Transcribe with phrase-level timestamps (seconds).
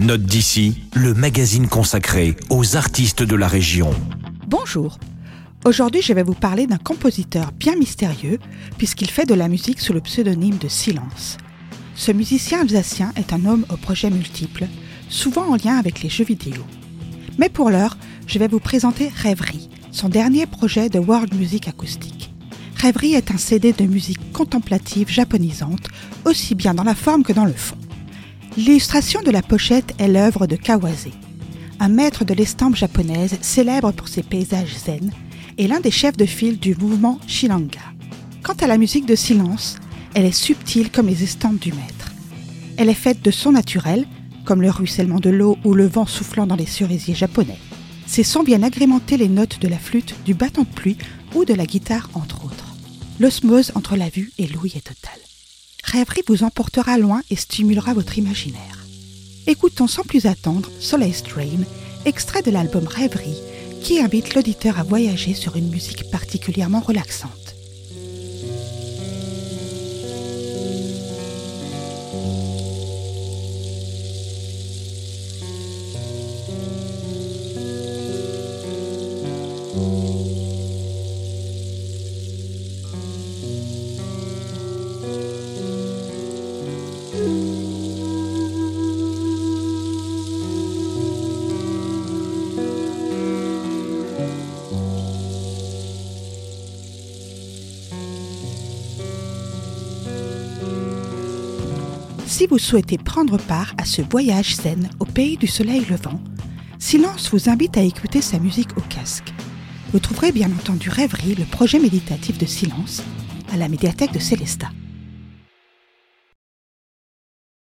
[0.00, 3.90] Note d'ici, le magazine consacré aux artistes de la région.
[4.46, 4.98] Bonjour.
[5.66, 8.38] Aujourd'hui, je vais vous parler d'un compositeur bien mystérieux
[8.78, 11.36] puisqu'il fait de la musique sous le pseudonyme de Silence.
[11.94, 14.68] Ce musicien alsacien est un homme aux projets multiples,
[15.10, 16.64] souvent en lien avec les jeux vidéo.
[17.38, 22.32] Mais pour l'heure, je vais vous présenter Rêverie, son dernier projet de world music acoustique.
[22.76, 25.88] Rêverie est un CD de musique contemplative japonisante,
[26.24, 27.76] aussi bien dans la forme que dans le fond.
[28.56, 31.08] L'illustration de la pochette est l'œuvre de Kawase,
[31.78, 35.12] un maître de l'estampe japonaise célèbre pour ses paysages zen
[35.56, 37.78] et l'un des chefs de file du mouvement Shilanga.
[38.42, 39.76] Quant à la musique de silence,
[40.14, 42.12] elle est subtile comme les estampes du maître.
[42.76, 44.06] Elle est faite de sons naturels,
[44.44, 47.58] comme le ruissellement de l'eau ou le vent soufflant dans les cerisiers japonais.
[48.06, 50.98] Ces sons viennent agrémenter les notes de la flûte, du battant de pluie
[51.36, 52.74] ou de la guitare, entre autres.
[53.20, 55.29] L'osmose entre la vue et l'ouïe est totale.
[55.90, 58.86] Rêverie vous emportera loin et stimulera votre imaginaire.
[59.48, 61.64] Écoutons sans plus attendre Soleil Strain,
[62.04, 63.42] extrait de l'album Rêverie,
[63.82, 67.56] qui invite l'auditeur à voyager sur une musique particulièrement relaxante.
[102.30, 106.20] Si vous souhaitez prendre part à ce voyage zen au pays du soleil levant,
[106.78, 109.34] Silence vous invite à écouter sa musique au casque.
[109.92, 113.02] Vous trouverez bien entendu Rêverie, le projet méditatif de Silence,
[113.52, 114.70] à la médiathèque de Célestat.